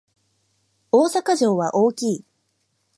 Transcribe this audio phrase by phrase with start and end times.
[0.91, 2.25] 大阪城は大きい